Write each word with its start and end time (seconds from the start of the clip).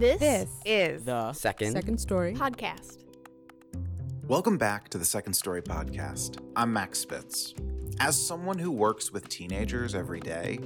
This, 0.00 0.18
This 0.18 0.48
is 0.64 1.04
The 1.04 1.30
Second. 1.34 1.72
second 1.72 1.98
story. 1.98 2.32
podcast. 2.32 3.04
Welcome 4.26 4.56
back 4.56 4.88
to 4.88 4.96
the 4.96 5.04
Second 5.04 5.34
Story 5.34 5.60
Podcast. 5.60 6.38
I'm 6.56 6.72
Max 6.72 7.00
Spitz. 7.00 7.52
As 8.00 8.18
someone 8.18 8.58
who 8.58 8.70
works 8.70 9.12
with 9.12 9.28
teenagers 9.28 9.94
every 9.94 10.20
day, 10.20 10.58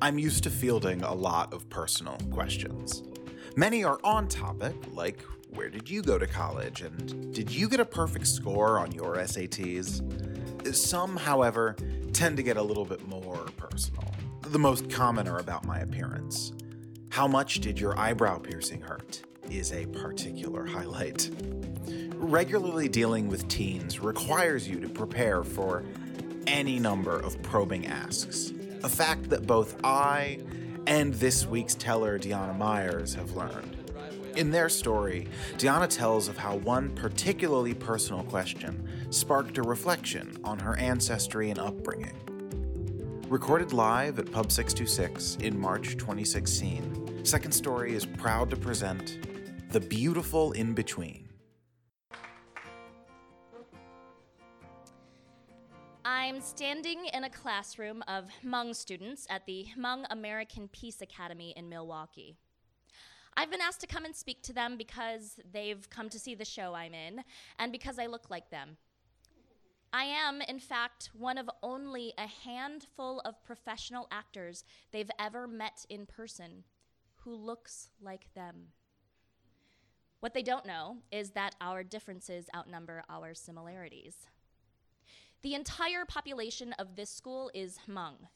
I'm 0.00 0.20
used 0.20 0.44
to 0.44 0.50
fielding 0.50 1.02
a 1.02 1.12
lot 1.12 1.52
of 1.52 1.68
personal 1.68 2.16
questions. 2.30 3.02
Many 3.56 3.82
are 3.82 3.98
on 4.04 4.28
topic, 4.28 4.76
like 4.92 5.20
where 5.50 5.68
did 5.68 5.90
you 5.90 6.00
go 6.00 6.16
to 6.16 6.26
college 6.28 6.82
and 6.82 7.34
did 7.34 7.50
you 7.50 7.68
get 7.68 7.80
a 7.80 7.84
perfect 7.84 8.28
score 8.28 8.78
on 8.78 8.92
your 8.92 9.16
SATs? 9.16 10.74
Some, 10.76 11.16
however, 11.16 11.74
tend 12.12 12.36
to 12.36 12.44
get 12.44 12.56
a 12.56 12.62
little 12.62 12.84
bit 12.84 13.04
more 13.08 13.46
personal. 13.56 14.04
The 14.42 14.60
most 14.60 14.88
common 14.90 15.26
are 15.26 15.38
about 15.38 15.64
my 15.66 15.80
appearance. 15.80 16.52
How 17.16 17.26
much 17.26 17.60
did 17.60 17.80
your 17.80 17.98
eyebrow 17.98 18.36
piercing 18.40 18.82
hurt? 18.82 19.22
Is 19.48 19.72
a 19.72 19.86
particular 19.86 20.66
highlight. 20.66 21.30
Regularly 22.14 22.90
dealing 22.90 23.28
with 23.28 23.48
teens 23.48 24.00
requires 24.00 24.68
you 24.68 24.80
to 24.80 24.88
prepare 24.90 25.42
for 25.42 25.82
any 26.46 26.78
number 26.78 27.18
of 27.18 27.40
probing 27.40 27.86
asks. 27.86 28.52
A 28.84 28.88
fact 28.90 29.30
that 29.30 29.46
both 29.46 29.82
I 29.82 30.40
and 30.86 31.14
this 31.14 31.46
week's 31.46 31.74
teller, 31.74 32.18
Deanna 32.18 32.54
Myers, 32.58 33.14
have 33.14 33.34
learned. 33.34 33.74
In 34.36 34.50
their 34.50 34.68
story, 34.68 35.26
Deanna 35.56 35.88
tells 35.88 36.28
of 36.28 36.36
how 36.36 36.56
one 36.56 36.90
particularly 36.90 37.72
personal 37.72 38.24
question 38.24 38.86
sparked 39.08 39.56
a 39.56 39.62
reflection 39.62 40.36
on 40.44 40.58
her 40.58 40.76
ancestry 40.76 41.48
and 41.48 41.58
upbringing. 41.58 42.12
Recorded 43.28 43.72
live 43.72 44.20
at 44.20 44.30
Pub 44.30 44.52
626 44.52 45.38
in 45.44 45.58
March 45.58 45.96
2016, 45.96 47.05
Second 47.26 47.50
Story 47.50 47.92
is 47.92 48.06
proud 48.06 48.50
to 48.50 48.56
present 48.56 49.18
The 49.72 49.80
Beautiful 49.80 50.52
In 50.52 50.74
Between. 50.74 51.28
I'm 56.04 56.40
standing 56.40 57.06
in 57.06 57.24
a 57.24 57.30
classroom 57.30 58.04
of 58.06 58.28
Hmong 58.44 58.76
students 58.76 59.26
at 59.28 59.44
the 59.44 59.66
Hmong 59.76 60.06
American 60.10 60.68
Peace 60.68 61.00
Academy 61.00 61.52
in 61.56 61.68
Milwaukee. 61.68 62.36
I've 63.36 63.50
been 63.50 63.60
asked 63.60 63.80
to 63.80 63.88
come 63.88 64.04
and 64.04 64.14
speak 64.14 64.42
to 64.42 64.52
them 64.52 64.76
because 64.76 65.40
they've 65.52 65.90
come 65.90 66.08
to 66.10 66.20
see 66.20 66.36
the 66.36 66.44
show 66.44 66.74
I'm 66.74 66.94
in 66.94 67.24
and 67.58 67.72
because 67.72 67.98
I 67.98 68.06
look 68.06 68.30
like 68.30 68.50
them. 68.50 68.76
I 69.92 70.04
am, 70.04 70.42
in 70.42 70.60
fact, 70.60 71.10
one 71.12 71.38
of 71.38 71.50
only 71.60 72.12
a 72.18 72.28
handful 72.28 73.20
of 73.24 73.42
professional 73.42 74.06
actors 74.12 74.62
they've 74.92 75.10
ever 75.18 75.48
met 75.48 75.84
in 75.90 76.06
person 76.06 76.62
who 77.26 77.34
looks 77.34 77.88
like 78.00 78.32
them. 78.34 78.68
What 80.20 80.32
they 80.32 80.44
don't 80.44 80.64
know 80.64 80.98
is 81.10 81.30
that 81.30 81.56
our 81.60 81.82
differences 81.82 82.46
outnumber 82.54 83.02
our 83.10 83.34
similarities. 83.34 84.14
The 85.42 85.54
entire 85.54 86.04
population 86.04 86.72
of 86.74 86.94
this 86.94 87.10
school 87.10 87.50
is 87.52 87.78
Hmong. 87.88 88.28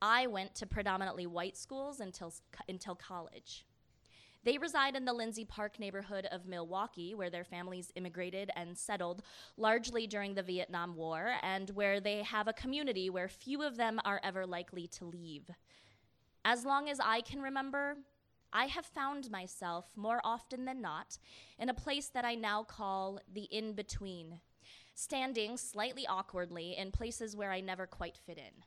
I 0.00 0.26
went 0.26 0.54
to 0.54 0.66
predominantly 0.66 1.26
white 1.26 1.58
schools 1.58 2.00
until, 2.00 2.32
until 2.66 2.94
college. 2.94 3.66
They 4.42 4.56
reside 4.56 4.96
in 4.96 5.04
the 5.04 5.12
Lindsay 5.12 5.44
Park 5.44 5.78
neighborhood 5.78 6.26
of 6.32 6.46
Milwaukee, 6.46 7.14
where 7.14 7.28
their 7.28 7.44
families 7.44 7.92
immigrated 7.94 8.50
and 8.56 8.78
settled 8.78 9.22
largely 9.58 10.06
during 10.06 10.32
the 10.32 10.42
Vietnam 10.42 10.96
War, 10.96 11.34
and 11.42 11.68
where 11.70 12.00
they 12.00 12.22
have 12.22 12.48
a 12.48 12.54
community 12.54 13.10
where 13.10 13.28
few 13.28 13.62
of 13.62 13.76
them 13.76 14.00
are 14.06 14.20
ever 14.24 14.46
likely 14.46 14.86
to 14.86 15.04
leave. 15.04 15.50
As 16.50 16.64
long 16.64 16.88
as 16.88 16.98
I 16.98 17.20
can 17.20 17.42
remember, 17.42 17.98
I 18.54 18.68
have 18.68 18.86
found 18.86 19.30
myself, 19.30 19.84
more 19.96 20.22
often 20.24 20.64
than 20.64 20.80
not, 20.80 21.18
in 21.58 21.68
a 21.68 21.74
place 21.74 22.08
that 22.14 22.24
I 22.24 22.36
now 22.36 22.62
call 22.62 23.20
the 23.30 23.42
in 23.42 23.74
between, 23.74 24.40
standing 24.94 25.58
slightly 25.58 26.06
awkwardly 26.06 26.74
in 26.74 26.90
places 26.90 27.36
where 27.36 27.52
I 27.52 27.60
never 27.60 27.86
quite 27.86 28.16
fit 28.16 28.38
in. 28.38 28.64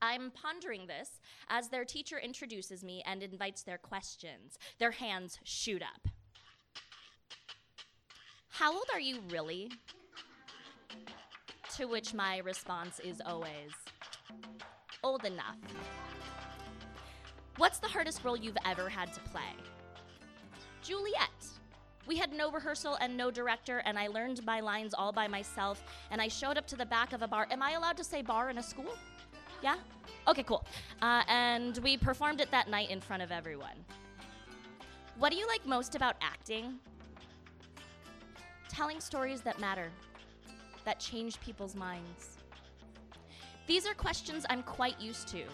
I'm 0.00 0.30
pondering 0.30 0.86
this 0.86 1.20
as 1.48 1.68
their 1.68 1.84
teacher 1.84 2.16
introduces 2.16 2.84
me 2.84 3.02
and 3.04 3.24
invites 3.24 3.64
their 3.64 3.78
questions. 3.78 4.56
Their 4.78 4.92
hands 4.92 5.40
shoot 5.42 5.82
up. 5.82 6.12
How 8.50 8.72
old 8.72 8.86
are 8.94 9.00
you 9.00 9.18
really? 9.32 9.72
To 11.78 11.86
which 11.86 12.14
my 12.14 12.38
response 12.38 13.00
is 13.00 13.20
always 13.26 13.72
old 15.02 15.24
enough. 15.24 15.56
What's 17.58 17.78
the 17.78 17.88
hardest 17.88 18.24
role 18.24 18.36
you've 18.36 18.56
ever 18.64 18.88
had 18.88 19.12
to 19.12 19.20
play? 19.20 19.42
Juliet. 20.82 21.28
We 22.06 22.16
had 22.16 22.32
no 22.32 22.50
rehearsal 22.50 22.96
and 23.00 23.16
no 23.16 23.30
director, 23.30 23.82
and 23.84 23.98
I 23.98 24.08
learned 24.08 24.44
my 24.44 24.60
lines 24.60 24.94
all 24.94 25.12
by 25.12 25.28
myself, 25.28 25.84
and 26.10 26.20
I 26.20 26.28
showed 26.28 26.58
up 26.58 26.66
to 26.68 26.76
the 26.76 26.86
back 26.86 27.12
of 27.12 27.22
a 27.22 27.28
bar. 27.28 27.46
Am 27.50 27.62
I 27.62 27.72
allowed 27.72 27.96
to 27.98 28.04
say 28.04 28.22
bar 28.22 28.50
in 28.50 28.58
a 28.58 28.62
school? 28.62 28.96
Yeah? 29.62 29.76
Okay, 30.26 30.42
cool. 30.42 30.64
Uh, 31.00 31.22
and 31.28 31.78
we 31.78 31.96
performed 31.96 32.40
it 32.40 32.50
that 32.50 32.68
night 32.68 32.90
in 32.90 33.00
front 33.00 33.22
of 33.22 33.30
everyone. 33.30 33.84
What 35.18 35.30
do 35.30 35.38
you 35.38 35.46
like 35.46 35.64
most 35.66 35.94
about 35.94 36.16
acting? 36.20 36.80
Telling 38.68 38.98
stories 38.98 39.42
that 39.42 39.60
matter, 39.60 39.90
that 40.84 40.98
change 40.98 41.38
people's 41.40 41.76
minds. 41.76 42.38
These 43.66 43.86
are 43.86 43.94
questions 43.94 44.44
I'm 44.50 44.62
quite 44.62 45.00
used 45.00 45.28
to. 45.28 45.44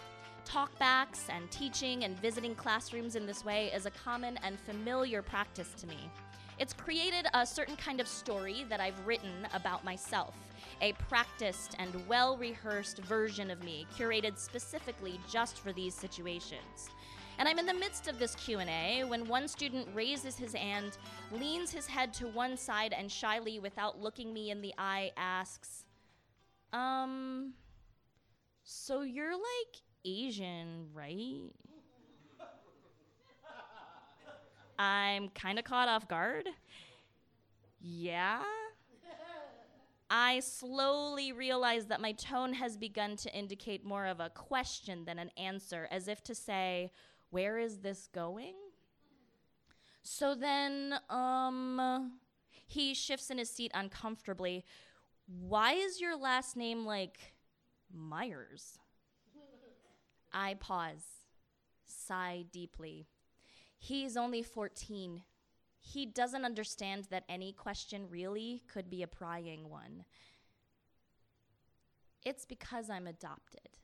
Talkbacks 0.48 1.28
and 1.28 1.50
teaching 1.50 2.04
and 2.04 2.18
visiting 2.20 2.54
classrooms 2.54 3.16
in 3.16 3.26
this 3.26 3.44
way 3.44 3.70
is 3.74 3.84
a 3.84 3.90
common 3.90 4.38
and 4.42 4.58
familiar 4.58 5.20
practice 5.20 5.74
to 5.78 5.86
me. 5.86 6.10
It's 6.58 6.72
created 6.72 7.26
a 7.34 7.44
certain 7.44 7.76
kind 7.76 8.00
of 8.00 8.08
story 8.08 8.64
that 8.70 8.80
I've 8.80 9.06
written 9.06 9.46
about 9.52 9.84
myself, 9.84 10.34
a 10.80 10.94
practiced 10.94 11.76
and 11.78 11.94
well 12.08 12.38
rehearsed 12.38 12.98
version 13.00 13.50
of 13.50 13.62
me, 13.62 13.86
curated 13.94 14.38
specifically 14.38 15.20
just 15.30 15.58
for 15.60 15.70
these 15.74 15.94
situations. 15.94 16.88
And 17.38 17.46
I'm 17.46 17.58
in 17.58 17.66
the 17.66 17.74
midst 17.74 18.08
of 18.08 18.18
this 18.18 18.34
Q&A 18.34 19.04
when 19.06 19.28
one 19.28 19.48
student 19.48 19.86
raises 19.94 20.38
his 20.38 20.54
hand, 20.54 20.96
leans 21.30 21.70
his 21.70 21.86
head 21.86 22.14
to 22.14 22.26
one 22.26 22.56
side 22.56 22.94
and 22.94 23.12
shyly 23.12 23.58
without 23.58 24.00
looking 24.00 24.32
me 24.32 24.50
in 24.50 24.62
the 24.62 24.74
eye 24.78 25.12
asks, 25.14 25.84
"Um 26.72 27.52
so 28.70 29.00
you're 29.00 29.32
like 29.32 29.76
Asian, 30.04 30.88
right?" 30.92 31.50
I'm 34.78 35.30
kind 35.30 35.58
of 35.58 35.64
caught 35.64 35.88
off 35.88 36.06
guard. 36.06 36.46
Yeah? 37.80 38.42
I 40.10 40.40
slowly 40.40 41.32
realize 41.32 41.86
that 41.86 42.00
my 42.00 42.12
tone 42.12 42.52
has 42.54 42.76
begun 42.76 43.16
to 43.16 43.34
indicate 43.34 43.84
more 43.84 44.06
of 44.06 44.20
a 44.20 44.30
question 44.30 45.04
than 45.04 45.18
an 45.18 45.30
answer, 45.36 45.88
as 45.90 46.06
if 46.06 46.22
to 46.24 46.34
say, 46.34 46.92
Where 47.30 47.58
is 47.58 47.78
this 47.78 48.08
going? 48.14 48.54
So 50.02 50.34
then, 50.34 50.94
um, 51.10 52.18
he 52.66 52.94
shifts 52.94 53.30
in 53.30 53.38
his 53.38 53.50
seat 53.50 53.72
uncomfortably. 53.74 54.64
Why 55.26 55.72
is 55.72 56.00
your 56.00 56.16
last 56.16 56.56
name 56.56 56.86
like 56.86 57.34
Myers? 57.92 58.78
I 60.32 60.54
pause, 60.54 61.04
sigh 61.84 62.44
deeply. 62.52 63.06
He's 63.78 64.16
only 64.16 64.42
14. 64.42 65.22
He 65.80 66.06
doesn't 66.06 66.44
understand 66.44 67.08
that 67.10 67.24
any 67.28 67.52
question 67.52 68.08
really 68.10 68.62
could 68.68 68.90
be 68.90 69.02
a 69.02 69.06
prying 69.06 69.70
one. 69.70 70.04
It's 72.24 72.44
because 72.44 72.90
I'm 72.90 73.06
adopted. 73.06 73.78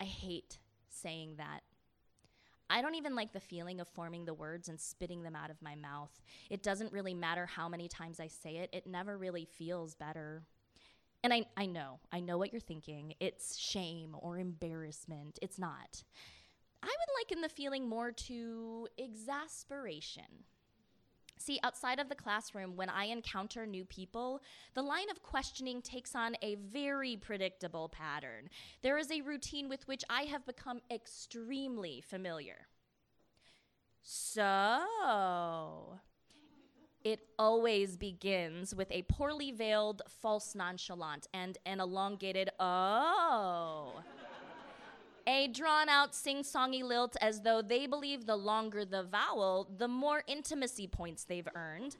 I 0.00 0.04
hate 0.04 0.58
saying 0.88 1.36
that. 1.38 1.60
I 2.70 2.80
don't 2.80 2.94
even 2.94 3.14
like 3.14 3.32
the 3.32 3.40
feeling 3.40 3.80
of 3.80 3.88
forming 3.88 4.24
the 4.24 4.34
words 4.34 4.68
and 4.68 4.80
spitting 4.80 5.22
them 5.22 5.36
out 5.36 5.50
of 5.50 5.60
my 5.60 5.74
mouth. 5.74 6.10
It 6.48 6.62
doesn't 6.62 6.92
really 6.92 7.12
matter 7.12 7.44
how 7.44 7.68
many 7.68 7.86
times 7.88 8.18
I 8.18 8.28
say 8.28 8.56
it, 8.56 8.70
it 8.72 8.86
never 8.86 9.18
really 9.18 9.44
feels 9.44 9.94
better. 9.94 10.44
And 11.24 11.32
I, 11.32 11.46
I 11.56 11.66
know, 11.66 12.00
I 12.10 12.20
know 12.20 12.36
what 12.36 12.52
you're 12.52 12.60
thinking. 12.60 13.14
It's 13.20 13.56
shame 13.56 14.16
or 14.18 14.38
embarrassment. 14.38 15.38
It's 15.40 15.58
not. 15.58 16.02
I 16.82 16.86
would 16.86 17.20
liken 17.20 17.42
the 17.42 17.48
feeling 17.48 17.88
more 17.88 18.10
to 18.10 18.88
exasperation. 18.98 20.24
See, 21.38 21.58
outside 21.62 21.98
of 21.98 22.08
the 22.08 22.14
classroom, 22.14 22.76
when 22.76 22.88
I 22.88 23.06
encounter 23.06 23.66
new 23.66 23.84
people, 23.84 24.42
the 24.74 24.82
line 24.82 25.10
of 25.10 25.22
questioning 25.22 25.82
takes 25.82 26.14
on 26.14 26.36
a 26.40 26.54
very 26.54 27.16
predictable 27.16 27.88
pattern. 27.88 28.48
There 28.82 28.98
is 28.98 29.10
a 29.10 29.22
routine 29.22 29.68
with 29.68 29.86
which 29.88 30.04
I 30.08 30.22
have 30.22 30.46
become 30.46 30.80
extremely 30.90 32.00
familiar. 32.00 32.66
So, 34.02 35.98
it 37.04 37.20
always 37.38 37.96
begins 37.96 38.74
with 38.74 38.90
a 38.90 39.02
poorly 39.02 39.50
veiled 39.52 40.02
false 40.08 40.54
nonchalant 40.54 41.26
and 41.32 41.58
an 41.66 41.80
elongated, 41.80 42.50
oh. 42.60 44.02
A 45.26 45.46
drawn 45.48 45.88
out 45.88 46.14
sing 46.14 46.42
songy 46.42 46.82
lilt 46.82 47.16
as 47.20 47.42
though 47.42 47.62
they 47.62 47.86
believe 47.86 48.26
the 48.26 48.36
longer 48.36 48.84
the 48.84 49.04
vowel, 49.04 49.68
the 49.78 49.86
more 49.86 50.24
intimacy 50.26 50.88
points 50.88 51.24
they've 51.24 51.48
earned, 51.54 51.96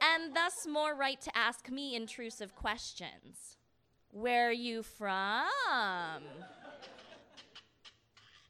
and 0.00 0.34
thus 0.34 0.66
more 0.66 0.94
right 0.94 1.20
to 1.20 1.36
ask 1.36 1.68
me 1.68 1.96
intrusive 1.96 2.54
questions. 2.54 3.56
Where 4.10 4.48
are 4.48 4.52
you 4.52 4.82
from? 4.82 5.48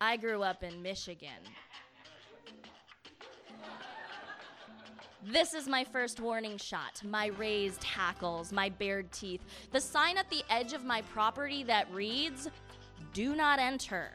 I 0.00 0.16
grew 0.20 0.42
up 0.42 0.62
in 0.62 0.82
Michigan. 0.82 1.42
This 5.30 5.52
is 5.52 5.68
my 5.68 5.84
first 5.84 6.20
warning 6.20 6.56
shot. 6.56 7.02
My 7.04 7.26
raised 7.26 7.84
hackles, 7.84 8.50
my 8.50 8.70
bared 8.70 9.12
teeth, 9.12 9.42
the 9.72 9.80
sign 9.80 10.16
at 10.16 10.30
the 10.30 10.42
edge 10.48 10.72
of 10.72 10.86
my 10.86 11.02
property 11.02 11.62
that 11.64 11.86
reads, 11.92 12.48
Do 13.12 13.36
not 13.36 13.58
enter. 13.58 14.12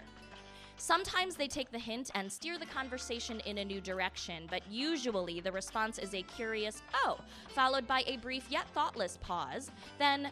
Sometimes 0.77 1.36
they 1.36 1.48
take 1.48 1.71
the 1.71 1.77
hint 1.77 2.10
and 2.15 2.31
steer 2.31 2.57
the 2.57 2.65
conversation 2.65 3.42
in 3.42 3.60
a 3.60 3.65
new 3.65 3.80
direction, 3.80 4.48
but 4.50 4.63
usually 4.71 5.39
the 5.39 5.51
response 5.51 6.00
is 6.00 6.15
a 6.15 6.24
curious, 6.24 6.81
oh, 7.06 7.19
followed 7.50 7.86
by 7.86 8.04
a 8.07 8.18
brief 8.18 8.45
yet 8.50 8.68
thoughtless 8.69 9.19
pause. 9.21 9.69
Then, 10.00 10.31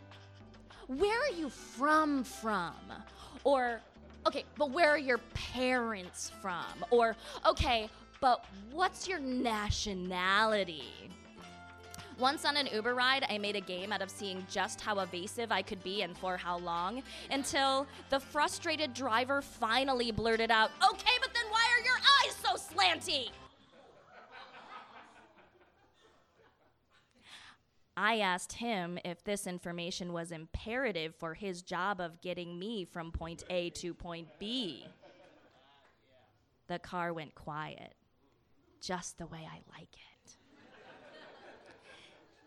where 0.87 1.21
are 1.21 1.31
you 1.37 1.49
from 1.49 2.23
from? 2.23 2.73
Or, 3.43 3.81
okay, 4.25 4.45
but 4.57 4.71
where 4.71 4.89
are 4.89 4.97
your 4.97 5.19
parents 5.35 6.31
from? 6.41 6.83
Or, 6.89 7.15
okay, 7.45 7.87
but 8.21 8.45
what's 8.71 9.07
your 9.07 9.19
nationality? 9.19 10.85
Once 12.19 12.45
on 12.45 12.56
an 12.56 12.69
Uber 12.71 12.94
ride, 12.94 13.25
I 13.29 13.39
made 13.39 13.56
a 13.56 13.62
game 13.62 13.91
out 13.91 14.03
of 14.03 14.12
seeing 14.12 14.45
just 14.50 14.79
how 14.79 15.00
evasive 15.00 15.51
I 15.51 15.63
could 15.63 15.83
be 15.83 16.03
and 16.03 16.15
for 16.15 16.38
how 16.38 16.59
long, 16.59 17.01
until 17.31 17.88
the 18.12 18.19
frustrated 18.19 18.94
driver 18.94 19.41
finally 19.41 20.12
blurted 20.12 20.51
out, 20.51 20.69
Okay, 20.88 21.13
but 21.19 21.33
then 21.33 21.45
why 21.50 21.68
are 21.75 21.83
your 21.83 21.95
eyes 21.95 22.35
so 22.35 22.75
slanty? 22.75 23.31
I 27.97 28.19
asked 28.19 28.53
him 28.53 29.00
if 29.03 29.24
this 29.24 29.47
information 29.47 30.13
was 30.13 30.31
imperative 30.31 31.15
for 31.15 31.33
his 31.33 31.63
job 31.63 32.00
of 32.00 32.21
getting 32.21 32.57
me 32.57 32.85
from 32.85 33.12
point 33.12 33.44
A 33.50 33.71
to 33.71 33.95
point 33.95 34.27
B. 34.39 34.85
The 36.67 36.79
car 36.79 37.13
went 37.13 37.35
quiet 37.35 37.95
just 38.81 39.17
the 39.17 39.27
way 39.27 39.47
I 39.49 39.61
like 39.77 39.93
it. 39.93 40.35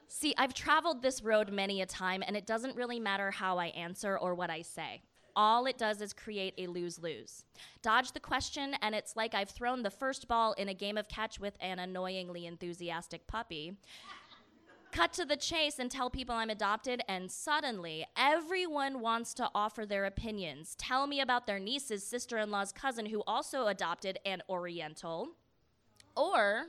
See, 0.09 0.35
I've 0.39 0.55
traveled 0.55 1.03
this 1.03 1.23
road 1.23 1.51
many 1.51 1.83
a 1.83 1.87
time, 1.87 2.23
and 2.27 2.37
it 2.37 2.47
doesn't 2.47 2.77
really 2.77 3.01
matter 3.01 3.31
how 3.31 3.59
I 3.59 3.67
answer 3.67 4.17
or 4.17 4.35
what 4.35 4.49
I 4.49 4.63
say. 4.63 5.03
All 5.37 5.67
it 5.67 5.77
does 5.77 6.01
is 6.01 6.13
create 6.13 6.55
a 6.57 6.69
lose 6.69 7.01
lose. 7.01 7.45
Dodge 7.83 8.13
the 8.13 8.21
question, 8.21 8.77
and 8.81 8.95
it's 8.95 9.17
like 9.17 9.35
I've 9.35 9.51
thrown 9.51 9.83
the 9.83 9.91
first 9.91 10.29
ball 10.29 10.53
in 10.53 10.69
a 10.69 10.75
game 10.75 10.97
of 10.97 11.09
catch 11.09 11.41
with 11.41 11.57
an 11.61 11.81
annoyingly 11.81 12.47
enthusiastic 12.47 13.27
puppy. 13.27 13.77
Cut 14.93 15.13
to 15.15 15.25
the 15.25 15.37
chase 15.37 15.81
and 15.81 15.91
tell 15.91 16.09
people 16.09 16.37
I'm 16.37 16.51
adopted, 16.51 17.03
and 17.09 17.29
suddenly 17.29 18.07
everyone 18.17 19.01
wants 19.01 19.35
to 19.35 19.51
offer 19.53 19.85
their 19.85 20.05
opinions. 20.05 20.77
Tell 20.79 21.09
me 21.09 21.21
about 21.21 21.49
their 21.49 21.59
niece's 21.59 22.07
sister 22.07 22.39
in 22.39 22.53
law's 22.53 22.71
cousin 22.71 23.07
who 23.07 23.25
also 23.27 23.67
adopted 23.67 24.21
an 24.25 24.43
Oriental. 24.49 25.31
Or 26.17 26.67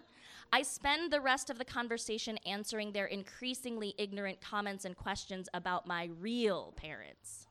I 0.51 0.61
spend 0.61 1.11
the 1.11 1.21
rest 1.21 1.49
of 1.49 1.57
the 1.57 1.65
conversation 1.65 2.37
answering 2.45 2.91
their 2.91 3.05
increasingly 3.05 3.93
ignorant 3.97 4.41
comments 4.41 4.85
and 4.85 4.95
questions 4.95 5.49
about 5.53 5.87
my 5.87 6.09
real 6.19 6.73
parents. 6.75 7.47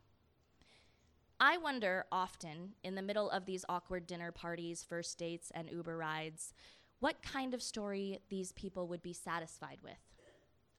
I 1.41 1.59
wonder 1.59 2.07
often, 2.13 2.75
in 2.83 2.95
the 2.95 3.03
middle 3.03 3.29
of 3.31 3.45
these 3.45 3.65
awkward 3.69 4.07
dinner 4.07 4.33
parties, 4.33 4.83
first 4.83 5.19
dates, 5.19 5.51
and 5.55 5.69
Uber 5.71 5.97
rides, 5.97 6.55
what 7.01 7.23
kind 7.23 7.53
of 7.53 7.63
story 7.63 8.21
these 8.31 8.53
people 8.53 8.89
would 8.89 9.03
be 9.03 9.13
satisfied 9.13 9.79
with. 9.83 9.99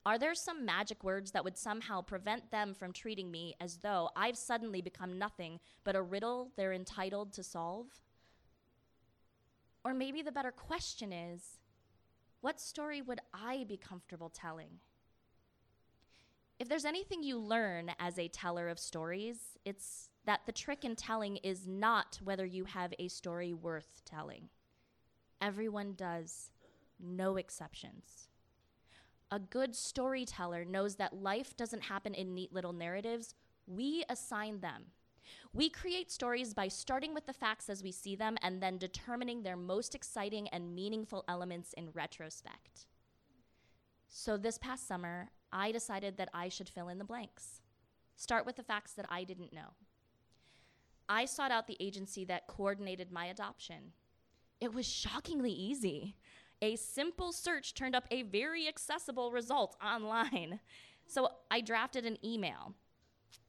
Are 0.05 0.17
there 0.17 0.35
some 0.35 0.65
magic 0.65 1.03
words 1.03 1.31
that 1.31 1.43
would 1.43 1.57
somehow 1.57 2.01
prevent 2.01 2.51
them 2.51 2.73
from 2.73 2.93
treating 2.93 3.31
me 3.31 3.55
as 3.59 3.77
though 3.77 4.09
I've 4.15 4.37
suddenly 4.37 4.81
become 4.81 5.17
nothing 5.19 5.59
but 5.83 5.95
a 5.95 6.01
riddle 6.01 6.51
they're 6.55 6.73
entitled 6.73 7.33
to 7.33 7.43
solve? 7.43 7.87
Or 9.85 9.93
maybe 9.93 10.23
the 10.23 10.31
better 10.31 10.51
question 10.51 11.13
is 11.13 11.59
what 12.41 12.59
story 12.59 13.03
would 13.03 13.19
I 13.33 13.65
be 13.69 13.77
comfortable 13.77 14.29
telling? 14.29 14.79
If 16.57 16.67
there's 16.67 16.85
anything 16.85 17.21
you 17.21 17.37
learn 17.37 17.91
as 17.99 18.17
a 18.17 18.27
teller 18.27 18.67
of 18.67 18.79
stories, 18.79 19.57
it's 19.63 20.09
that 20.25 20.41
the 20.47 20.51
trick 20.51 20.83
in 20.83 20.95
telling 20.95 21.37
is 21.37 21.67
not 21.67 22.19
whether 22.23 22.45
you 22.45 22.65
have 22.65 22.93
a 22.97 23.09
story 23.09 23.53
worth 23.53 24.01
telling. 24.05 24.49
Everyone 25.39 25.93
does, 25.95 26.51
no 26.99 27.37
exceptions. 27.37 28.29
A 29.29 29.37
good 29.37 29.75
storyteller 29.75 30.65
knows 30.65 30.95
that 30.95 31.21
life 31.21 31.55
doesn't 31.55 31.83
happen 31.83 32.15
in 32.15 32.33
neat 32.33 32.51
little 32.51 32.73
narratives, 32.73 33.35
we 33.67 34.03
assign 34.09 34.61
them. 34.61 34.85
We 35.53 35.69
create 35.69 36.11
stories 36.11 36.53
by 36.53 36.67
starting 36.67 37.13
with 37.13 37.25
the 37.25 37.33
facts 37.33 37.69
as 37.69 37.83
we 37.83 37.91
see 37.91 38.15
them 38.15 38.37
and 38.41 38.61
then 38.61 38.77
determining 38.77 39.43
their 39.43 39.57
most 39.57 39.95
exciting 39.95 40.47
and 40.49 40.75
meaningful 40.75 41.23
elements 41.27 41.73
in 41.73 41.89
retrospect. 41.91 42.87
So 44.07 44.37
this 44.37 44.57
past 44.57 44.87
summer, 44.87 45.29
I 45.51 45.71
decided 45.71 46.17
that 46.17 46.29
I 46.33 46.49
should 46.49 46.69
fill 46.69 46.89
in 46.89 46.97
the 46.97 47.03
blanks. 47.03 47.61
Start 48.15 48.45
with 48.45 48.55
the 48.55 48.63
facts 48.63 48.93
that 48.93 49.05
I 49.09 49.23
didn't 49.23 49.53
know. 49.53 49.73
I 51.07 51.25
sought 51.25 51.51
out 51.51 51.67
the 51.67 51.77
agency 51.79 52.25
that 52.25 52.47
coordinated 52.47 53.11
my 53.11 53.25
adoption. 53.25 53.91
It 54.59 54.73
was 54.73 54.87
shockingly 54.87 55.51
easy. 55.51 56.15
A 56.61 56.75
simple 56.77 57.31
search 57.31 57.73
turned 57.73 57.95
up 57.95 58.07
a 58.09 58.23
very 58.23 58.67
accessible 58.67 59.31
result 59.31 59.75
online. 59.83 60.59
So 61.07 61.29
I 61.51 61.61
drafted 61.61 62.05
an 62.05 62.17
email 62.25 62.73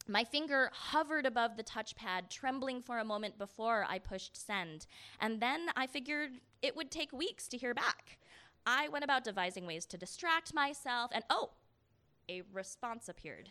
my 0.09 0.25
finger 0.25 0.71
hovered 0.73 1.27
above 1.27 1.57
the 1.57 1.65
touchpad, 1.65 2.31
trembling 2.31 2.81
for 2.81 2.99
a 2.99 3.05
moment 3.05 3.39
before 3.39 3.87
I 3.89 3.99
pushed 3.99 4.37
send. 4.37 4.87
And 5.21 5.41
then 5.41 5.69
I 5.77 5.87
figured 5.87 6.31
it 6.63 6.77
would 6.77 6.91
take 6.91 7.13
weeks 7.13 7.49
to 7.49 7.57
hear 7.57 7.75
back. 7.75 8.19
I 8.67 8.89
went 8.89 9.05
about 9.05 9.25
devising 9.25 9.67
ways 9.67 9.87
to 9.87 9.99
distract 9.99 10.55
myself, 10.55 11.11
and 11.15 11.25
oh, 11.31 11.51
a 12.29 12.43
response 12.53 13.09
appeared. 13.09 13.51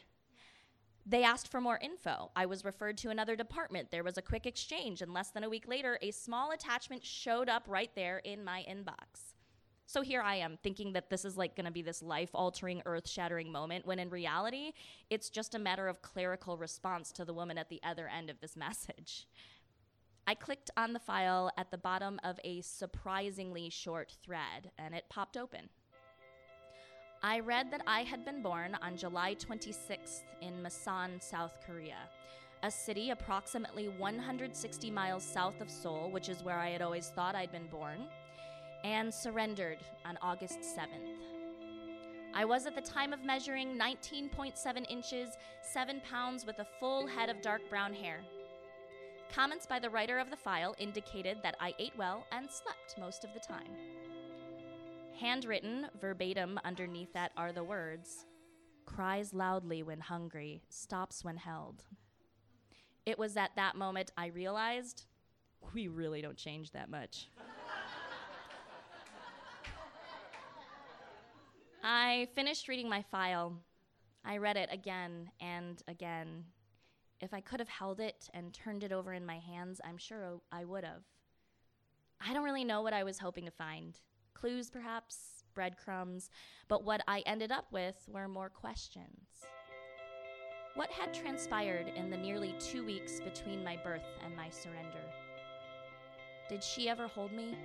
They 1.06 1.24
asked 1.24 1.52
for 1.52 1.62
more 1.62 1.78
info. 1.78 2.32
I 2.36 2.48
was 2.48 2.66
referred 2.66 2.98
to 3.00 3.12
another 3.12 3.36
department. 3.36 3.92
There 3.92 4.04
was 4.04 4.18
a 4.18 4.24
quick 4.24 4.46
exchange, 4.46 5.02
and 5.02 5.14
less 5.14 5.30
than 5.30 5.44
a 5.44 5.50
week 5.50 5.68
later, 5.68 6.00
a 6.02 6.12
small 6.12 6.52
attachment 6.52 7.06
showed 7.06 7.48
up 7.48 7.64
right 7.68 7.92
there 7.96 8.18
in 8.20 8.44
my 8.44 8.66
inbox. 8.68 9.35
So 9.88 10.02
here 10.02 10.22
I 10.22 10.36
am 10.36 10.58
thinking 10.64 10.94
that 10.94 11.10
this 11.10 11.26
is 11.26 11.38
like 11.38 11.56
going 11.56 11.66
to 11.66 11.72
be 11.72 11.84
this 11.84 12.02
life 12.02 12.32
altering, 12.34 12.82
earth 12.86 13.08
shattering 13.08 13.52
moment, 13.52 13.86
when 13.86 14.00
in 14.00 14.10
reality, 14.10 14.72
it's 15.10 15.30
just 15.30 15.54
a 15.54 15.60
matter 15.60 15.88
of 15.88 16.02
clerical 16.02 16.58
response 16.58 17.12
to 17.14 17.26
the 17.26 17.34
woman 17.34 17.58
at 17.58 17.70
the 17.70 17.80
other 17.84 18.08
end 18.08 18.30
of 18.30 18.40
this 18.42 18.56
message. 18.56 19.28
I 20.28 20.34
clicked 20.34 20.72
on 20.76 20.94
the 20.94 21.00
file 21.00 21.52
at 21.56 21.70
the 21.70 21.78
bottom 21.78 22.20
of 22.24 22.40
a 22.44 22.62
surprisingly 22.62 23.70
short 23.70 24.16
thread, 24.24 24.72
and 24.80 24.96
it 24.96 25.06
popped 25.08 25.38
open. 25.38 25.70
I 27.22 27.40
read 27.40 27.72
that 27.72 27.84
I 27.86 28.02
had 28.02 28.26
been 28.26 28.42
born 28.42 28.76
on 28.82 28.98
July 28.98 29.36
26th 29.36 30.24
in 30.42 30.64
Masan, 30.64 31.22
South 31.22 31.60
Korea, 31.66 32.10
a 32.64 32.72
city 32.72 33.12
approximately 33.12 33.88
160 33.88 34.90
miles 34.90 35.24
south 35.24 35.62
of 35.62 35.70
Seoul, 35.70 36.10
which 36.10 36.28
is 36.28 36.44
where 36.44 36.58
I 36.58 36.70
had 36.70 36.82
always 36.82 37.10
thought 37.10 37.36
I'd 37.36 37.52
been 37.52 37.68
born 37.68 38.08
and 38.86 39.12
surrendered 39.12 39.80
on 40.06 40.16
August 40.22 40.60
7th. 40.60 41.18
I 42.36 42.46
was 42.46 42.68
at 42.68 42.76
the 42.76 42.82
time 42.82 43.14
of 43.14 43.24
measuring 43.24 43.80
19.7 43.80 44.86
inches, 44.92 45.30
7 45.64 46.02
pounds, 46.02 46.46
with 46.46 46.60
a 46.60 46.68
full 46.80 47.08
head 47.08 47.30
of 47.32 47.42
dark 47.42 47.68
brown 47.68 47.96
hair. 47.96 48.20
Comments 49.34 49.66
by 49.66 49.80
the 49.80 49.90
writer 49.90 50.20
of 50.20 50.30
the 50.30 50.38
file 50.38 50.76
indicated 50.78 51.40
that 51.42 51.56
I 51.60 51.74
ate 51.80 51.94
well 51.98 52.28
and 52.32 52.48
slept 52.48 53.00
most 53.00 53.24
of 53.24 53.34
the 53.34 53.40
time. 53.40 53.72
Handwritten 55.20 55.88
verbatim 56.00 56.60
underneath 56.64 57.12
that 57.14 57.32
are 57.36 57.52
the 57.52 57.64
words 57.64 58.28
cries 58.86 59.34
loudly 59.34 59.82
when 59.82 60.00
hungry, 60.00 60.62
stops 60.70 61.24
when 61.24 61.38
held. 61.38 61.86
It 63.08 63.18
was 63.18 63.36
at 63.36 63.56
that 63.56 63.76
moment 63.76 64.12
I 64.16 64.28
realized 64.28 65.06
we 65.74 65.88
really 65.88 66.22
don't 66.22 66.38
change 66.38 66.72
that 66.74 66.92
much. 66.92 67.30
I 71.88 72.30
finished 72.34 72.68
reading 72.68 72.90
my 72.90 73.04
file. 73.04 73.54
I 74.26 74.38
read 74.38 74.58
it 74.58 74.70
again 74.72 75.30
and 75.40 75.84
again. 75.88 76.46
If 77.22 77.32
I 77.32 77.42
could 77.42 77.60
have 77.60 77.70
held 77.70 78.00
it 78.00 78.28
and 78.34 78.52
turned 78.52 78.84
it 78.84 78.92
over 78.92 79.14
in 79.14 79.24
my 79.24 79.38
hands, 79.38 79.80
I'm 79.86 80.00
sure 80.00 80.42
I 80.52 80.66
would 80.66 80.84
have. 80.84 81.04
I 82.20 82.34
don't 82.34 82.44
really 82.44 82.64
know 82.64 82.82
what 82.82 82.94
I 82.94 83.04
was 83.04 83.20
hoping 83.20 83.46
to 83.46 83.52
find. 83.52 84.00
Clues, 84.34 84.72
perhaps, 84.72 85.44
breadcrumbs, 85.54 86.32
but 86.68 86.84
what 86.84 87.02
I 87.08 87.22
ended 87.28 87.52
up 87.52 87.72
with 87.72 88.10
were 88.12 88.28
more 88.28 88.50
questions. 88.50 89.46
What 90.74 90.90
had 90.90 91.14
transpired 91.14 91.92
in 91.96 92.10
the 92.10 92.18
nearly 92.18 92.56
two 92.60 92.84
weeks 92.84 93.20
between 93.20 93.64
my 93.64 93.78
birth 93.78 94.08
and 94.26 94.36
my 94.36 94.50
surrender? 94.50 95.06
Did 96.50 96.64
she 96.64 96.90
ever 96.90 97.06
hold 97.06 97.32
me? 97.32 97.56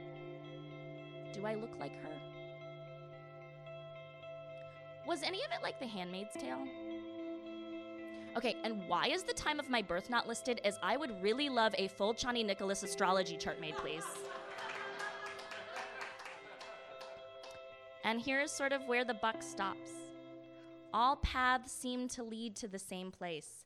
Do 1.32 1.46
I 1.46 1.54
look 1.54 1.72
like 1.80 1.98
her? 2.02 2.29
Was 5.06 5.22
any 5.22 5.38
of 5.38 5.50
it 5.50 5.62
like 5.62 5.78
The 5.80 5.86
Handmaid's 5.86 6.34
Tale? 6.34 6.66
Okay, 8.36 8.56
and 8.62 8.86
why 8.86 9.08
is 9.08 9.22
the 9.24 9.32
time 9.32 9.58
of 9.58 9.68
my 9.68 9.82
birth 9.82 10.08
not 10.08 10.28
listed? 10.28 10.60
As 10.64 10.78
I 10.82 10.96
would 10.96 11.20
really 11.22 11.48
love 11.48 11.74
a 11.76 11.88
full 11.88 12.14
Chani 12.14 12.44
Nicholas 12.44 12.82
astrology 12.82 13.36
chart 13.36 13.60
made, 13.60 13.76
please. 13.76 14.04
And 18.04 18.20
here's 18.20 18.52
sort 18.52 18.72
of 18.72 18.86
where 18.86 19.04
the 19.04 19.14
buck 19.14 19.42
stops. 19.42 19.90
All 20.94 21.16
paths 21.16 21.72
seem 21.72 22.08
to 22.08 22.22
lead 22.22 22.56
to 22.56 22.68
the 22.68 22.78
same 22.78 23.10
place. 23.10 23.64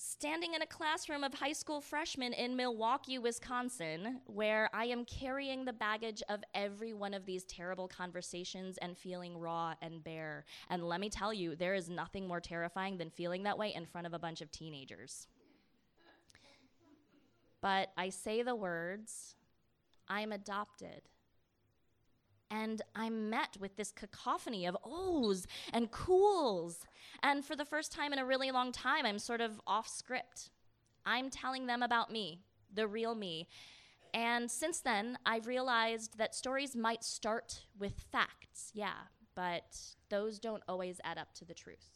Standing 0.00 0.54
in 0.54 0.62
a 0.62 0.66
classroom 0.66 1.24
of 1.24 1.34
high 1.34 1.52
school 1.52 1.80
freshmen 1.80 2.32
in 2.32 2.54
Milwaukee, 2.54 3.18
Wisconsin, 3.18 4.20
where 4.26 4.70
I 4.72 4.84
am 4.84 5.04
carrying 5.04 5.64
the 5.64 5.72
baggage 5.72 6.22
of 6.28 6.44
every 6.54 6.92
one 6.92 7.14
of 7.14 7.26
these 7.26 7.42
terrible 7.46 7.88
conversations 7.88 8.78
and 8.78 8.96
feeling 8.96 9.36
raw 9.36 9.74
and 9.82 10.04
bare. 10.04 10.44
And 10.70 10.84
let 10.84 11.00
me 11.00 11.10
tell 11.10 11.34
you, 11.34 11.56
there 11.56 11.74
is 11.74 11.88
nothing 11.90 12.28
more 12.28 12.40
terrifying 12.40 12.96
than 12.96 13.10
feeling 13.10 13.42
that 13.42 13.58
way 13.58 13.74
in 13.74 13.86
front 13.86 14.06
of 14.06 14.14
a 14.14 14.20
bunch 14.20 14.40
of 14.40 14.52
teenagers. 14.52 15.26
But 17.60 17.88
I 17.96 18.10
say 18.10 18.44
the 18.44 18.54
words, 18.54 19.34
I'm 20.06 20.30
adopted. 20.30 21.02
And 22.50 22.82
I'm 22.94 23.28
met 23.30 23.56
with 23.60 23.76
this 23.76 23.92
cacophony 23.92 24.66
of 24.66 24.76
ohs 24.84 25.46
and 25.72 25.90
cools. 25.90 26.86
And 27.22 27.44
for 27.44 27.54
the 27.54 27.64
first 27.64 27.92
time 27.92 28.12
in 28.12 28.18
a 28.18 28.24
really 28.24 28.50
long 28.50 28.72
time, 28.72 29.04
I'm 29.04 29.18
sort 29.18 29.40
of 29.40 29.60
off 29.66 29.88
script. 29.88 30.50
I'm 31.04 31.30
telling 31.30 31.66
them 31.66 31.82
about 31.82 32.10
me, 32.10 32.40
the 32.72 32.86
real 32.86 33.14
me. 33.14 33.48
And 34.14 34.50
since 34.50 34.80
then, 34.80 35.18
I've 35.26 35.46
realized 35.46 36.16
that 36.18 36.34
stories 36.34 36.74
might 36.74 37.04
start 37.04 37.66
with 37.78 38.00
facts, 38.10 38.70
yeah, 38.72 39.06
but 39.34 39.76
those 40.08 40.38
don't 40.38 40.62
always 40.68 41.00
add 41.04 41.18
up 41.18 41.34
to 41.34 41.44
the 41.44 41.54
truth. 41.54 41.90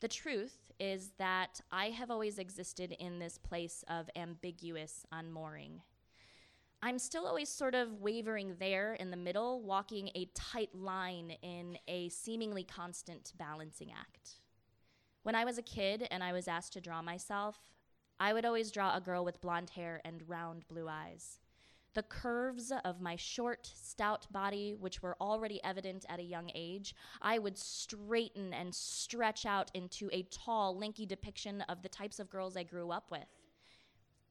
The 0.00 0.08
truth 0.08 0.72
is 0.78 1.10
that 1.18 1.60
I 1.72 1.90
have 1.90 2.10
always 2.10 2.38
existed 2.38 2.92
in 3.00 3.18
this 3.18 3.36
place 3.36 3.84
of 3.88 4.08
ambiguous 4.14 5.04
unmooring. 5.10 5.82
I'm 6.80 7.00
still 7.00 7.26
always 7.26 7.48
sort 7.48 7.74
of 7.74 8.00
wavering 8.00 8.54
there 8.60 8.94
in 8.94 9.10
the 9.10 9.16
middle, 9.16 9.62
walking 9.62 10.10
a 10.14 10.30
tight 10.34 10.72
line 10.72 11.32
in 11.42 11.76
a 11.88 12.08
seemingly 12.08 12.62
constant 12.62 13.32
balancing 13.36 13.90
act. 13.90 14.36
When 15.24 15.34
I 15.34 15.44
was 15.44 15.58
a 15.58 15.62
kid 15.62 16.06
and 16.12 16.22
I 16.22 16.32
was 16.32 16.46
asked 16.46 16.74
to 16.74 16.80
draw 16.80 17.02
myself, 17.02 17.58
I 18.20 18.32
would 18.32 18.44
always 18.44 18.70
draw 18.70 18.96
a 18.96 19.00
girl 19.00 19.24
with 19.24 19.40
blonde 19.40 19.70
hair 19.70 20.00
and 20.04 20.22
round 20.28 20.68
blue 20.68 20.88
eyes. 20.88 21.40
The 21.94 22.04
curves 22.04 22.72
of 22.84 23.00
my 23.00 23.16
short, 23.16 23.68
stout 23.74 24.32
body, 24.32 24.76
which 24.78 25.02
were 25.02 25.16
already 25.20 25.60
evident 25.64 26.06
at 26.08 26.20
a 26.20 26.24
young 26.24 26.48
age, 26.54 26.94
I 27.20 27.40
would 27.40 27.58
straighten 27.58 28.54
and 28.54 28.72
stretch 28.72 29.46
out 29.46 29.72
into 29.74 30.08
a 30.12 30.22
tall, 30.30 30.78
lanky 30.78 31.06
depiction 31.06 31.62
of 31.62 31.82
the 31.82 31.88
types 31.88 32.20
of 32.20 32.30
girls 32.30 32.56
I 32.56 32.62
grew 32.62 32.92
up 32.92 33.10
with. 33.10 33.26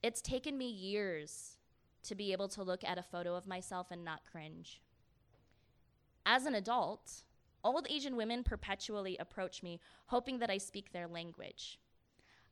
It's 0.02 0.22
taken 0.22 0.58
me 0.58 0.70
years 0.70 1.57
to 2.04 2.16
be 2.16 2.32
able 2.32 2.48
to 2.50 2.64
look 2.64 2.84
at 2.84 2.98
a 2.98 3.04
photo 3.04 3.36
of 3.36 3.48
myself 3.48 3.88
and 3.92 4.04
not 4.04 4.22
cringe. 4.30 4.82
As 6.26 6.46
an 6.46 6.56
adult, 6.56 7.24
old 7.64 7.88
Asian 7.90 8.16
women 8.16 8.44
perpetually 8.44 9.18
approach 9.18 9.64
me, 9.64 9.80
hoping 10.08 10.40
that 10.40 10.50
I 10.50 10.58
speak 10.58 10.92
their 10.92 11.08
language. 11.08 11.80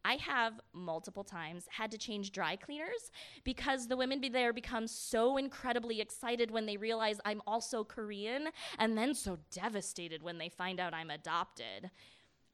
I 0.05 0.17
have 0.17 0.61
multiple 0.71 1.23
times 1.23 1.65
had 1.71 1.89
to 1.89 1.97
change 1.97 2.31
dry 2.31 2.55
cleaners 2.57 3.11
because 3.43 3.87
the 3.87 3.97
women 3.97 4.21
there 4.31 4.53
become 4.53 4.85
so 4.85 5.37
incredibly 5.37 5.99
excited 5.99 6.51
when 6.51 6.67
they 6.67 6.77
realize 6.77 7.19
I'm 7.25 7.41
also 7.47 7.83
Korean 7.83 8.49
and 8.77 8.95
then 8.95 9.15
so 9.15 9.39
devastated 9.51 10.21
when 10.21 10.37
they 10.37 10.47
find 10.47 10.79
out 10.79 10.93
I'm 10.93 11.09
adopted. 11.09 11.89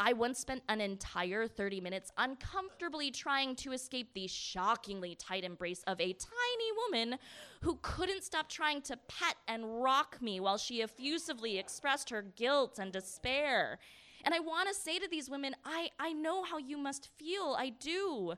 I 0.04 0.14
once 0.14 0.40
spent 0.40 0.64
an 0.68 0.82
entire 0.82 1.48
30 1.48 1.80
minutes 1.80 2.12
uncomfortably 2.18 3.12
trying 3.12 3.56
to 3.58 3.72
escape 3.72 4.16
the 4.16 4.26
shockingly 4.26 5.14
tight 5.14 5.44
embrace 5.44 5.84
of 5.86 6.02
a 6.02 6.12
tiny 6.14 6.72
woman 6.76 7.20
who 7.62 7.78
couldn't 7.84 8.24
stop 8.24 8.50
trying 8.50 8.82
to 8.82 8.98
pet 9.08 9.36
and 9.48 9.84
rock 9.84 10.20
me 10.20 10.40
while 10.40 10.58
she 10.58 10.82
effusively 10.82 11.60
expressed 11.60 12.10
her 12.10 12.24
guilt 12.24 12.80
and 12.80 12.92
despair. 12.92 13.78
And 14.26 14.34
I 14.34 14.40
want 14.40 14.68
to 14.70 14.74
say 14.74 14.98
to 14.98 15.08
these 15.08 15.30
women, 15.30 15.56
I, 15.64 15.90
I 16.00 16.14
know 16.14 16.44
how 16.44 16.58
you 16.58 16.80
must 16.80 17.10
feel. 17.20 17.56
I 17.56 17.70
do. 17.70 18.34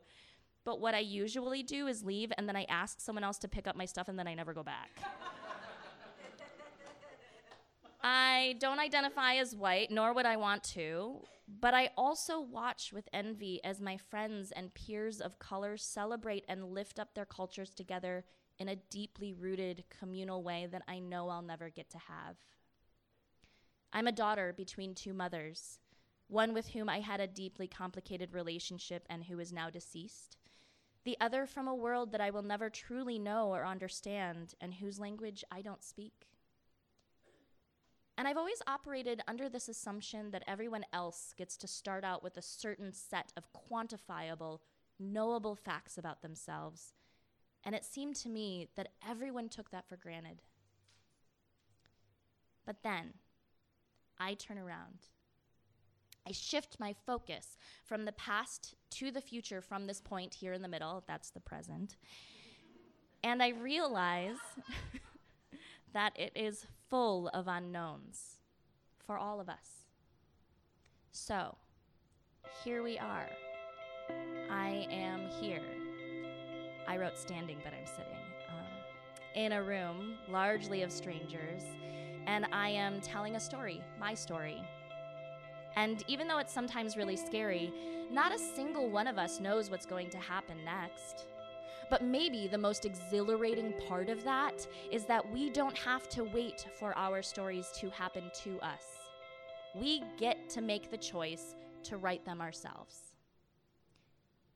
But 0.65 0.81
what 0.81 0.93
I 0.93 0.99
usually 0.99 1.63
do 1.63 1.87
is 1.87 2.03
leave 2.03 2.33
and 2.37 2.45
then 2.45 2.57
I 2.57 2.65
ask 2.67 2.99
someone 2.99 3.23
else 3.23 3.37
to 3.37 3.47
pick 3.47 3.69
up 3.69 3.77
my 3.77 3.85
stuff 3.85 4.09
and 4.09 4.19
then 4.19 4.27
I 4.27 4.33
never 4.33 4.53
go 4.53 4.63
back. 4.63 4.89
I 8.03 8.57
don't 8.59 8.79
identify 8.79 9.35
as 9.35 9.55
white, 9.55 9.91
nor 9.91 10.13
would 10.13 10.25
I 10.25 10.35
want 10.35 10.61
to. 10.75 11.21
But 11.47 11.73
I 11.73 11.91
also 11.97 12.39
watch 12.39 12.93
with 12.93 13.09
envy 13.11 13.63
as 13.63 13.81
my 13.81 13.97
friends 13.97 14.51
and 14.51 14.73
peers 14.73 15.19
of 15.19 15.39
color 15.39 15.77
celebrate 15.77 16.45
and 16.47 16.73
lift 16.73 16.99
up 16.99 17.13
their 17.13 17.25
cultures 17.25 17.73
together 17.73 18.23
in 18.59 18.69
a 18.69 18.75
deeply 18.75 19.33
rooted 19.33 19.83
communal 19.89 20.43
way 20.43 20.67
that 20.71 20.83
I 20.87 20.99
know 20.99 21.29
I'll 21.29 21.41
never 21.41 21.69
get 21.69 21.89
to 21.91 21.97
have. 21.97 22.37
I'm 23.91 24.07
a 24.07 24.11
daughter 24.11 24.53
between 24.55 24.95
two 24.95 25.13
mothers, 25.13 25.79
one 26.27 26.53
with 26.53 26.69
whom 26.69 26.89
I 26.89 26.99
had 26.99 27.19
a 27.19 27.27
deeply 27.27 27.67
complicated 27.67 28.33
relationship 28.33 29.05
and 29.09 29.23
who 29.23 29.39
is 29.39 29.51
now 29.51 29.69
deceased, 29.69 30.37
the 31.03 31.17
other 31.19 31.45
from 31.45 31.67
a 31.67 31.75
world 31.75 32.11
that 32.11 32.21
I 32.21 32.29
will 32.29 32.41
never 32.41 32.69
truly 32.69 33.19
know 33.19 33.49
or 33.49 33.65
understand 33.65 34.55
and 34.61 34.73
whose 34.75 34.99
language 34.99 35.43
I 35.51 35.61
don't 35.61 35.83
speak. 35.83 36.27
And 38.17 38.27
I've 38.27 38.37
always 38.37 38.61
operated 38.67 39.21
under 39.27 39.49
this 39.49 39.67
assumption 39.67 40.31
that 40.31 40.43
everyone 40.47 40.85
else 40.93 41.33
gets 41.37 41.57
to 41.57 41.67
start 41.67 42.03
out 42.03 42.23
with 42.23 42.37
a 42.37 42.41
certain 42.41 42.93
set 42.93 43.33
of 43.35 43.47
quantifiable, 43.53 44.59
knowable 44.99 45.55
facts 45.55 45.97
about 45.97 46.21
themselves. 46.21 46.93
And 47.63 47.73
it 47.73 47.85
seemed 47.85 48.15
to 48.17 48.29
me 48.29 48.69
that 48.75 48.89
everyone 49.07 49.49
took 49.49 49.71
that 49.71 49.87
for 49.87 49.97
granted. 49.97 50.41
But 52.65 52.83
then, 52.83 53.13
I 54.19 54.35
turn 54.35 54.57
around. 54.57 55.07
I 56.27 56.31
shift 56.31 56.79
my 56.79 56.95
focus 57.05 57.57
from 57.83 58.05
the 58.05 58.11
past 58.13 58.75
to 58.91 59.11
the 59.11 59.21
future 59.21 59.61
from 59.61 59.87
this 59.87 59.99
point 59.99 60.35
here 60.35 60.53
in 60.53 60.61
the 60.61 60.67
middle, 60.67 61.03
that's 61.07 61.31
the 61.31 61.39
present. 61.39 61.97
And 63.23 63.41
I 63.41 63.49
realize 63.49 64.37
that 65.93 66.13
it 66.15 66.31
is 66.35 66.65
full 66.93 67.27
of 67.29 67.47
unknowns 67.47 68.37
for 69.03 69.17
all 69.17 69.41
of 69.41 69.49
us. 69.49 69.87
So, 71.11 71.57
here 72.63 72.83
we 72.83 72.99
are. 72.99 73.31
I 74.51 74.85
am 74.91 75.27
here. 75.41 75.63
I 76.87 76.97
wrote 76.97 77.17
standing, 77.17 77.57
but 77.63 77.73
I'm 77.73 77.87
sitting. 77.87 78.13
Um, 78.47 78.67
in 79.33 79.53
a 79.53 79.63
room 79.63 80.13
largely 80.29 80.83
of 80.83 80.91
strangers, 80.91 81.63
and 82.27 82.45
I 82.51 82.69
am 82.69 83.01
telling 83.01 83.37
a 83.37 83.39
story, 83.39 83.81
my 83.99 84.13
story. 84.13 84.61
And 85.75 86.03
even 86.07 86.27
though 86.27 86.37
it's 86.37 86.53
sometimes 86.53 86.95
really 86.95 87.17
scary, 87.17 87.73
not 88.11 88.31
a 88.31 88.37
single 88.37 88.91
one 88.91 89.07
of 89.07 89.17
us 89.17 89.39
knows 89.39 89.71
what's 89.71 89.87
going 89.87 90.11
to 90.11 90.19
happen 90.19 90.63
next. 90.63 91.25
But 91.93 92.03
maybe 92.03 92.47
the 92.47 92.57
most 92.57 92.85
exhilarating 92.85 93.71
part 93.87 94.09
of 94.09 94.23
that 94.23 94.65
is 94.91 95.05
that 95.05 95.31
we 95.31 95.51
don't 95.51 95.77
have 95.77 96.09
to 96.09 96.23
wait 96.23 96.65
for 96.79 96.97
our 96.97 97.21
stories 97.21 97.69
to 97.75 97.91
happen 97.91 98.31
to 98.45 98.59
us. 98.61 98.81
We 99.75 100.01
get 100.17 100.49
to 100.49 100.61
make 100.61 100.89
the 100.89 100.97
choice 100.97 101.53
to 101.83 101.97
write 101.97 102.25
them 102.25 102.41
ourselves. 102.41 103.13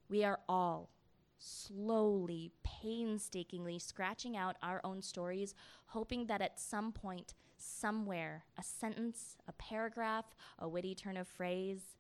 We 0.10 0.24
are 0.24 0.40
all 0.50 0.90
slowly, 1.38 2.54
painstakingly 2.64 3.78
scratching 3.78 4.36
out 4.36 4.56
our 4.64 4.82
own 4.84 5.04
stories, 5.04 5.54
hoping 5.86 6.26
that 6.26 6.42
at 6.42 6.60
some 6.60 6.92
point, 6.92 7.36
somewhere, 7.56 8.46
a 8.58 8.64
sentence, 8.64 9.38
a 9.48 9.54
paragraph, 9.54 10.26
a 10.58 10.68
witty 10.68 10.96
turn 10.96 11.18
of 11.18 11.28
phrase 11.28 11.98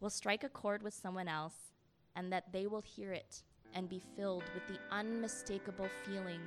will 0.00 0.10
strike 0.10 0.42
a 0.42 0.48
chord 0.48 0.82
with 0.82 0.92
someone 0.92 1.28
else 1.28 1.70
and 2.16 2.32
that 2.32 2.52
they 2.52 2.66
will 2.66 2.80
hear 2.80 3.12
it 3.12 3.44
and 3.74 3.88
be 3.88 4.00
filled 4.16 4.44
with 4.54 4.66
the 4.66 4.78
unmistakable 4.94 5.88
feeling 6.04 6.40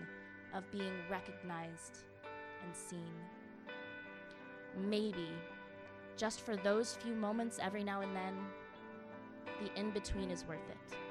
of 0.54 0.70
being 0.72 0.94
recognized 1.10 2.00
and 2.64 2.76
seen. 2.76 3.14
Maybe, 4.78 5.30
just 6.18 6.42
for 6.42 6.56
those 6.56 6.96
few 6.96 7.14
moments 7.14 7.60
every 7.62 7.84
now 7.84 8.02
and 8.02 8.16
then, 8.16 8.36
the 9.62 9.80
in 9.80 9.92
between 9.92 10.32
is 10.32 10.46
worth 10.46 10.70
it. 10.70 11.05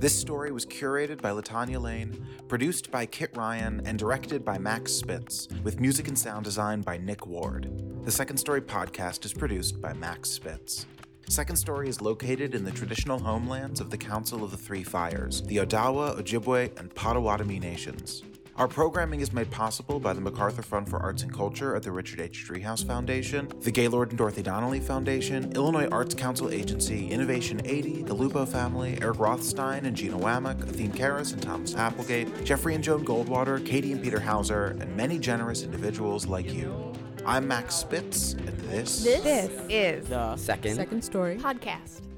This 0.00 0.18
story 0.18 0.50
was 0.50 0.64
curated 0.64 1.20
by 1.20 1.28
Latanya 1.28 1.78
Lane, 1.78 2.26
produced 2.48 2.90
by 2.90 3.04
Kit 3.04 3.36
Ryan, 3.36 3.82
and 3.84 3.98
directed 3.98 4.46
by 4.46 4.56
Max 4.56 4.92
Spitz, 4.92 5.46
with 5.62 5.78
music 5.78 6.08
and 6.08 6.18
sound 6.18 6.42
design 6.42 6.80
by 6.80 6.96
Nick 6.96 7.26
Ward. 7.26 7.70
The 8.06 8.10
Second 8.10 8.38
Story 8.38 8.62
podcast 8.62 9.26
is 9.26 9.34
produced 9.34 9.78
by 9.78 9.92
Max 9.92 10.30
Spitz. 10.30 10.86
Second 11.28 11.56
Story 11.56 11.90
is 11.90 12.00
located 12.00 12.54
in 12.54 12.64
the 12.64 12.70
traditional 12.70 13.18
homelands 13.18 13.78
of 13.78 13.90
the 13.90 13.98
Council 13.98 14.42
of 14.42 14.52
the 14.52 14.56
Three 14.56 14.82
Fires, 14.82 15.42
the 15.42 15.58
Odawa, 15.58 16.18
Ojibwe, 16.18 16.80
and 16.80 16.94
Potawatomi 16.94 17.60
nations. 17.60 18.22
Our 18.60 18.68
programming 18.68 19.20
is 19.20 19.32
made 19.32 19.50
possible 19.50 19.98
by 19.98 20.12
the 20.12 20.20
MacArthur 20.20 20.60
Fund 20.60 20.86
for 20.86 20.98
Arts 20.98 21.22
and 21.22 21.32
Culture 21.32 21.74
at 21.74 21.82
the 21.82 21.90
Richard 21.90 22.20
H. 22.20 22.44
Driehaus 22.46 22.86
Foundation, 22.86 23.50
the 23.62 23.70
Gaylord 23.70 24.10
and 24.10 24.18
Dorothy 24.18 24.42
Donnelley 24.42 24.80
Foundation, 24.80 25.50
Illinois 25.52 25.88
Arts 25.88 26.14
Council 26.14 26.50
Agency, 26.50 27.08
Innovation 27.08 27.62
80, 27.64 28.02
the 28.02 28.12
Lupo 28.12 28.44
family, 28.44 28.98
Eric 29.00 29.18
Rothstein 29.18 29.86
and 29.86 29.96
Gina 29.96 30.18
Wamick, 30.18 30.62
Athene 30.68 30.92
Karras 30.92 31.32
and 31.32 31.40
Thomas 31.40 31.74
Applegate, 31.74 32.44
Jeffrey 32.44 32.74
and 32.74 32.84
Joan 32.84 33.02
Goldwater, 33.02 33.64
Katie 33.64 33.92
and 33.92 34.02
Peter 34.02 34.20
Hauser, 34.20 34.76
and 34.78 34.94
many 34.94 35.18
generous 35.18 35.62
individuals 35.62 36.26
like 36.26 36.52
you. 36.52 36.92
I'm 37.24 37.48
Max 37.48 37.76
Spitz, 37.76 38.34
and 38.34 38.58
this, 38.68 39.02
This, 39.02 39.22
This 39.22 39.50
is 39.70 40.08
the 40.10 40.36
Second. 40.36 40.76
second 40.76 41.02
story 41.02 41.38
podcast. 41.38 42.09